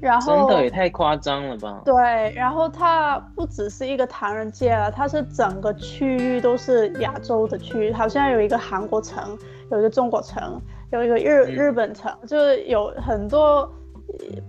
[0.00, 1.82] 然后真的也太夸张了吧？
[1.84, 9.38] 对，然后它不只是一个唐人街了，它是整个区域都是亚洲的区域，好像有一个韩国城，
[9.70, 10.60] 有一个中国城。
[10.92, 13.70] 有一个日日本城，嗯、就是有很多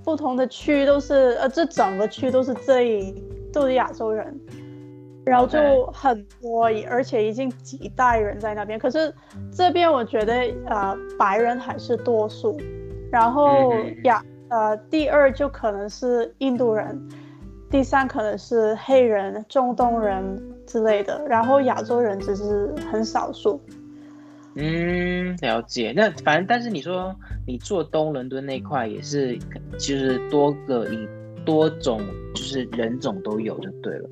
[0.04, 3.14] 不同的区都是，呃，这整个区都是这一
[3.54, 4.40] 都是亚洲人，
[5.24, 8.80] 然后就很多.而且已经几代人在那边。
[8.80, 9.14] 可是
[9.52, 10.34] 这边我觉得，
[10.66, 12.60] 呃，白人还是多数，
[13.12, 13.72] 然后
[14.06, 17.08] 亚、嗯，呃，第二就可能是印度人，
[17.70, 23.62] 第三可能是黑人、中东人之类的，然后亚洲人只是很少数。
[24.56, 25.94] 嗯，了解。
[25.96, 27.16] 那反正，但是你说
[27.48, 29.38] 你做东伦敦那块也是，
[29.74, 31.08] 就是多个以
[31.46, 32.02] 多种
[32.36, 34.10] 就是人种都有就对了。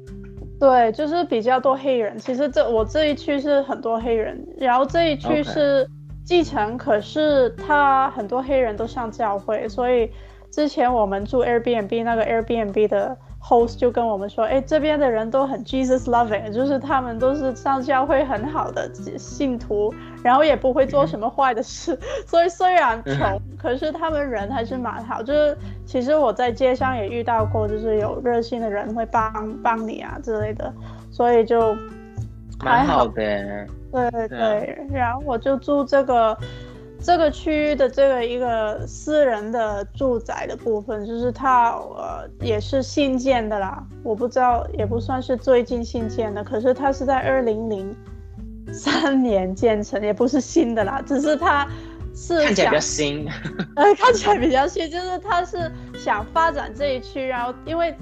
[0.60, 2.17] 对，就是比较多黑人。
[2.17, 5.88] 其实这我这一区是很多黑人，然后这一区是
[6.24, 10.09] 继承.可是他很多黑人都上教会，所以
[10.51, 13.18] 之前我们住 Airbnb 那个 Airbnb 的。
[13.41, 25.23] Host 就跟我们说，哎，这边的人都很 Jesus loving，就是他们都是上教会很好的信徒，然后也不会做什么坏的事， 所以虽然穷，可是他们人还是蛮好。
[25.23, 30.71] 就是其实我在街上也遇到过，就是有热心的人会帮帮你啊之类的，
[31.09, 31.73] 所以就
[32.59, 33.67] 还好，蛮好的。
[33.91, 36.37] 对对对，然后我就住这个。
[37.02, 47.95] 这个区域的这个一个私人的住宅的部分，就是它呃也是新建的啦，我不知道也不算是最近新建的，可是它是在二零零
[48.72, 51.68] 三年建成，也不是新的啦，只是它
[52.14, 53.28] 是看起来比较新，
[53.76, 57.95] 呃看起来比较新，就是它是想发展这一区，然后因为。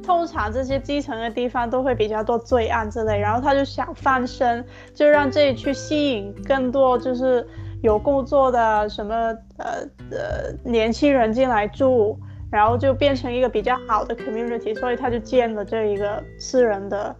[0.00, 7.46] 通常这些基层的地方都会比较多罪案之类，然后他就想翻身，就让这里去吸引更多就是
[7.82, 9.14] 有工作的什么
[9.58, 12.18] 呃呃年轻人进来住，
[12.50, 17.14] 然后就变成一个比较好的 community，所以他就建了这一个私人的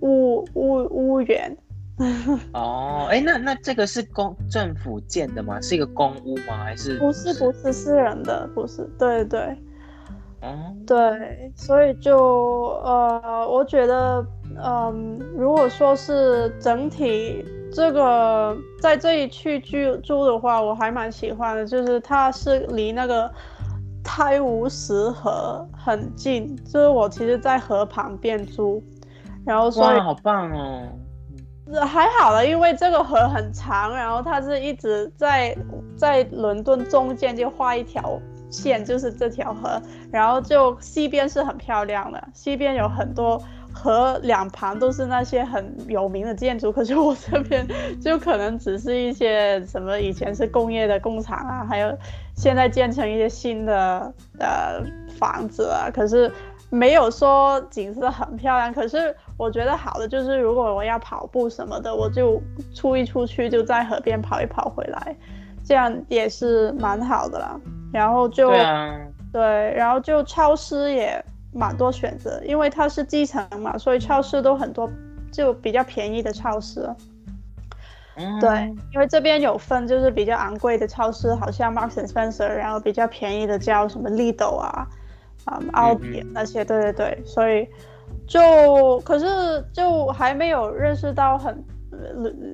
[0.00, 1.56] 屋屋屋园。
[2.54, 5.60] 哦，哎，那那这个是公政府建的吗？
[5.60, 6.62] 是一个公屋吗？
[6.64, 7.34] 还是不是？
[7.34, 8.88] 不是私人的，不是。
[8.98, 9.40] 对对。
[10.40, 12.16] 哦，对，所以就
[12.84, 14.24] 呃，我觉得，
[14.62, 14.94] 嗯、呃，
[15.36, 23.30] 如果说是整体这个在这里去居住的话，我还蛮喜欢的，就是它是离那个
[24.02, 28.82] 泰晤士河很近，就是我其实在河旁边住，
[29.44, 30.88] 然后所以好棒哦。
[31.86, 35.54] 还好了，因为这个河很长，然后它是一直在
[35.94, 39.78] 在伦敦中间就画一条线，就是这条河，
[40.10, 43.38] 然后就西边是很漂亮的，西边有很多
[43.72, 47.66] 河两旁都是那些很有名的建筑，可是我这边
[48.00, 51.96] 就可能只是一些什么以前是工业的工厂啊，还有
[52.34, 54.82] 现在建成一些新的呃
[55.18, 56.30] 房子啊，可是。
[56.70, 62.38] 没有说景色很漂亮，可是我觉得好的就是，如果我要跑步什么的，我就
[62.74, 65.16] 出一出去，就在河边跑一跑回来，
[65.64, 67.58] 这样也是蛮好的啦。
[67.90, 68.98] 然后就对啊，
[69.32, 69.42] 对，
[69.74, 71.24] 然后就超市也
[71.58, 74.88] 蛮多选择，因为它是基层嘛，所以超市都很多，
[75.32, 76.88] 就比较便宜的超市。
[78.16, 84.86] 嗯，对，因为这边有分，就是比较昂贵的超市，好像 Marks and Spencer，然后比较便宜的叫什么 Lidl 啊。
[85.44, 87.66] 啊，奥迪那些，对对对，所以
[88.26, 91.64] 就可是就还没有认识到很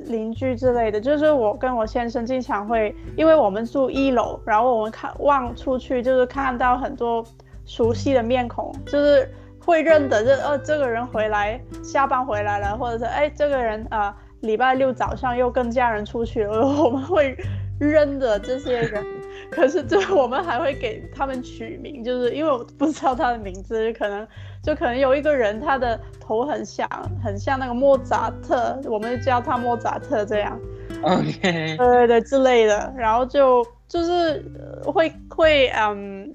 [0.04, 1.00] 邻居之类的。
[1.00, 7.24] 就是我跟我先生经常会，因为我们住一楼，然后我们看望出去，就是看到很多
[7.66, 9.28] 熟悉的面孔，就是
[9.64, 17.36] 会认得这呃这个人回来下班回来了，或者是哎这个人啊礼拜六早上又跟家人出去了， 我们会
[17.80, 19.04] 认得这些人。
[19.50, 24.26] 可是，就我们还会给他们取名，就是因为我不知道他的名字，可能
[24.62, 26.88] 就可能有一个人，他的头很像，
[27.22, 30.58] 很像那个莫扎特，我们就叫他莫扎特这样。
[31.02, 31.76] OK。
[31.76, 34.42] 对对对，之类的，然后就就是
[34.86, 36.32] 会会嗯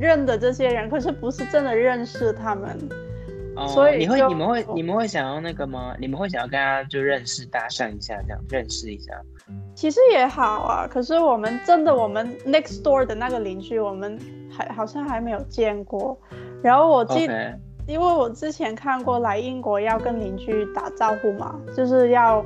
[0.00, 2.76] 认得这些人，可是不是真的认识他们。
[3.56, 5.94] 哦，所以你会你们会你们会想要那个吗？
[5.98, 9.12] 你们会想要跟他就认识搭讪一下，这样认识一下。
[9.74, 14.18] 其实也好啊，可是我们真的我们 next door 的那个邻居，我们
[14.50, 16.16] 还好像还没有见过。
[16.62, 17.58] 然后我记得，Okay.
[17.88, 22.44] 因为我之前看过来英国要跟邻居打招呼嘛，就是要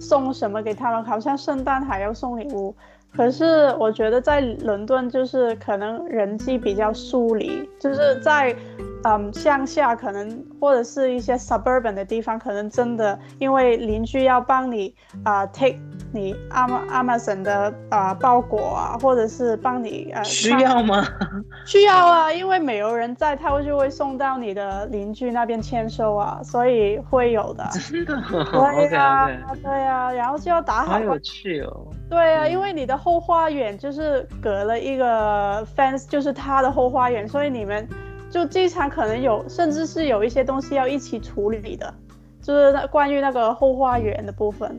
[0.00, 2.74] 送什么给他们，嗯、好像圣诞还要送礼物。
[3.14, 8.54] 可是我觉得在伦敦就是可能人际比较疏离，就是在。
[9.02, 14.94] 嗯，乡下可能或者是一些 suburban 的地方，可能真的因为邻居要帮你
[15.24, 15.78] 啊、呃、take
[16.12, 17.72] 你 Amazon 的
[18.20, 21.04] 包裹啊，或者是帮你呃需要吗？
[21.66, 27.68] 需要啊，因为没有人在，他会就会送到你的邻居那边签收啊，所以会有的。
[27.72, 28.14] 真的？
[28.28, 29.62] 对啊， okay, okay.
[29.62, 30.92] 对啊，然后就要打好。
[30.92, 31.86] 好有趣哦。
[32.08, 37.88] 对啊，因为你的后花园就是隔了一个 fence，就是他的后花园，所以你们。
[38.32, 41.92] 就经常可能有，甚至是有一些东西要一起处理的，
[42.40, 44.78] 就是那关于那个后花园的部分，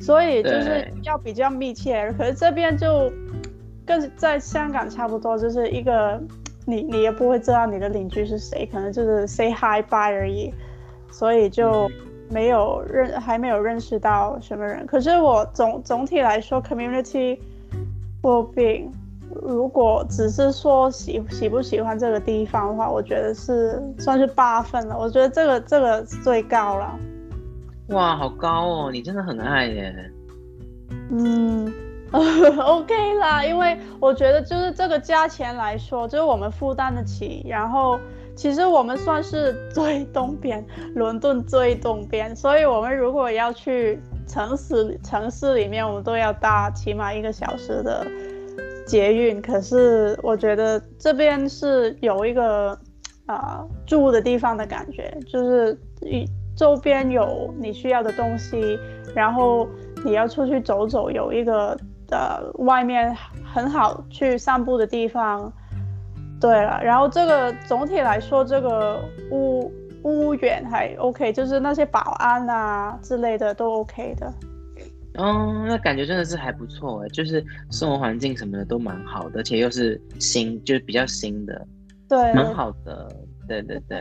[0.00, 2.12] 所以就是要比较密切。
[2.18, 3.12] 可是这边就
[3.84, 6.20] 跟在香港差不多，就是一个
[6.66, 10.52] 你你也不会知道你的邻居是谁，可能就是 say hi bye 而已，
[11.10, 11.90] 所以就
[12.28, 14.86] 没有认还没有认识到什么人。
[14.86, 17.38] 可是我总总体来说，community
[18.22, 18.90] well-being。
[19.42, 24.98] 如果只是说喜喜不喜欢这个地方的话，我觉得是算是八分了。
[24.98, 26.98] 我觉得这个这个最高了。
[27.90, 28.90] 哇，好高哦！
[28.90, 29.94] 你真的很爱耶。
[31.10, 31.72] 嗯
[32.12, 37.44] ，OK 啦，因为我觉得就是这个价钱来说，就是我们负担得起。
[37.48, 37.98] 然后
[38.34, 40.64] 其实我们算是最东边，
[40.94, 48.06] 伦敦最东边，所以我们如果要去城市城市里面，我们都要搭起码一个小时的。
[48.86, 52.76] 捷运，可是我觉得这边是有一个
[53.26, 56.26] 啊、住的地方的感觉，就是一
[56.60, 58.78] 周边有你需要的东西，
[59.14, 59.66] 然后
[60.04, 61.74] 你要出去走走，有一个
[62.10, 65.50] 呃外面很好去散步的地方。
[66.38, 74.30] 对了，然后这个总体来说，这个屋屋远还 OK，就是那些保安啊之类的都 OK 的。
[75.14, 81.66] 嗯，那感觉真的是还不错哎，就是生活环境什么的都蛮好的，而且又是新，就是比较新的。
[82.06, 83.10] 对，蛮好的，
[83.48, 83.98] 对对对。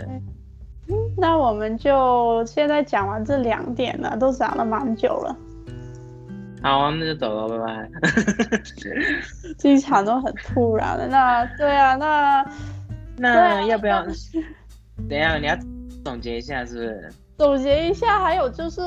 [0.89, 5.35] 嗯，那我们就现在讲完这两点了，都讲了蛮久了。
[6.61, 7.89] 好啊，那就走了，拜拜。
[9.57, 12.45] 经常都很突然的，那对啊，那
[13.17, 14.03] 那要不要？
[15.07, 15.37] 等一下？
[15.37, 15.55] 你要
[16.03, 17.09] 总结一下，是不是？
[17.37, 18.81] 总结一下，还有就是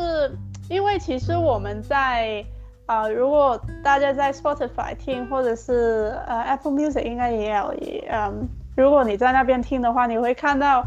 [0.68, 2.44] 因为其实我们在
[2.84, 7.74] 啊、呃，如果大家在 Spotify 听，或者是呃 Apple Music 应该也有，
[8.10, 8.46] 嗯，
[8.76, 10.84] 如果你在那边听的话，你会看到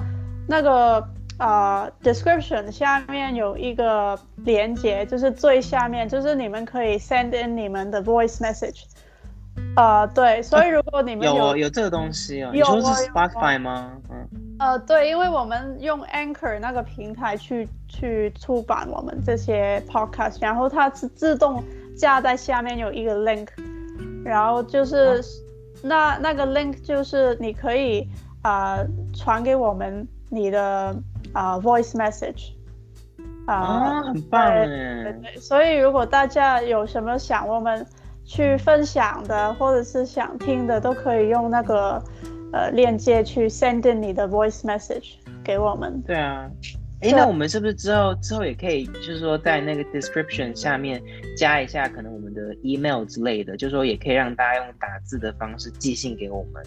[0.47, 1.07] 那个。
[1.37, 8.83] 啊、uh，description 下面有一个连接，就是最下面，就是你们可以 send in 你们的 voice message。
[9.75, 13.91] 啊，对，所以如果你们有、啊、有，有这个东西啊，有，你说是 Spotify 吗？
[14.09, 14.25] 嗯。
[14.59, 21.61] 呃，对，因为我们用 Anchor 那个平台去去出版我们这些 podcast，然后它是自动
[21.97, 23.49] 架在下面有一个 link，
[24.23, 25.21] 然后就是、啊、
[25.83, 28.07] 那那个 link 就是你可以
[28.41, 30.95] 啊、呃、传给我们你的。
[31.33, 32.53] 啊、uh,，voice message，
[33.45, 37.85] 啊、uh, 很棒对，所以如果大家有什么想我们
[38.23, 42.01] 去分享的，或者是想听的，都可以用那个
[42.53, 46.01] 呃链接去 send in 你的 voice message 给我们。
[46.03, 46.49] 对啊，
[47.01, 51.03] 哎，那我们是不是之后之后也可以，就是说在那个 description 下面
[51.35, 56.63] 加一下可能我们的 email 之类的，就是说也可以让大家用打字的方式寄信给我们。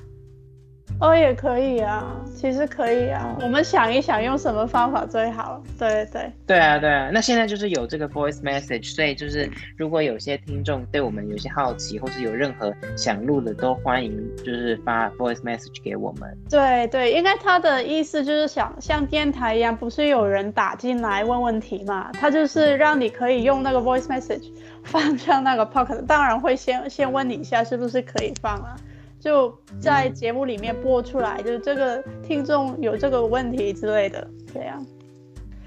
[1.01, 3.36] 哦，也可以啊，其实可以啊。
[3.41, 5.62] 我们想一想，用什么方法最好？
[5.78, 7.11] 对对对啊，对啊。
[7.12, 16.36] 那现在就是有这个 voice message，所以就是如果有些听众对我们有些好奇，或是有任何想录的，都欢迎就是发 voice message 给我们。
[16.51, 22.11] 对对，应该他的意思就是想像电台一样，不是有人打进来问问题嘛？
[22.12, 24.51] 他就是让你可以用那个 voice message
[24.82, 28.74] 放上那个 pocket，当然会先先问你一下是不是可以放啊。
[29.18, 34.84] 就在节目里面播出来，嗯、就是这个听众有这个问题之类的，这样。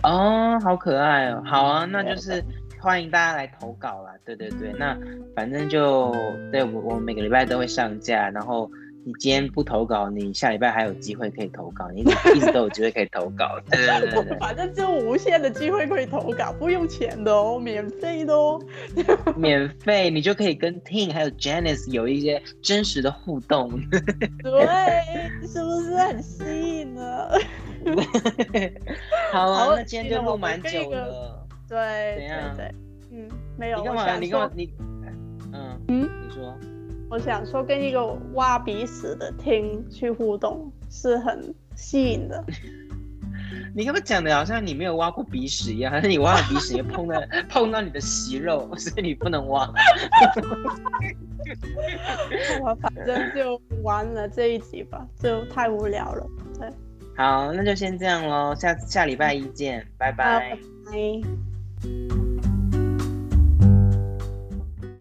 [0.04, 1.44] 哦，好可爱哦！
[1.46, 2.44] 好啊，那就是
[2.80, 4.14] 欢迎大家来投稿啦。
[4.26, 4.98] 对对对，那
[5.36, 6.16] 反正就
[6.52, 8.70] 对我我每个礼拜都会上架，然后。
[9.04, 13.60] 你今天不投稿，你下礼拜还有机会可以投稿，你一直 都有机会可以投稿。
[13.70, 18.62] 对对对对，反正就无限的机会可以投稿，不用钱的哦，免费的哦。
[19.36, 23.72] 免费，你就可以跟 Ting 还有 Janice 有一些真实的互动。
[24.44, 24.68] 对，
[25.48, 26.44] 是不是很吸
[26.80, 27.30] 引呢？
[29.34, 31.48] 好啊，那今天就录蛮久了。
[31.68, 32.56] 对，怎样？
[32.56, 32.72] 对，
[33.12, 33.28] 嗯，
[33.58, 33.80] 没有。
[33.80, 34.18] 你干嘛？
[34.18, 34.52] 你干嘛？
[34.54, 34.74] 你，
[35.54, 36.56] 嗯嗯，你说。
[37.12, 42.42] 我想说，跟一个挖鼻屎的听去互动是很吸引的。
[43.76, 49.66] 你刚刚讲的好像你没有挖过鼻屎一样，还是你挖了鼻屎也碰到 碰到你的息肉，所以你不能挖。
[52.64, 56.26] 我反正就完了这一集吧，就太无聊了。
[56.58, 56.70] 对，
[57.18, 60.40] 好，那就先这样喽，下下礼拜一见，拜拜。
[60.40, 60.58] 拜
[60.92, 62.31] 拜。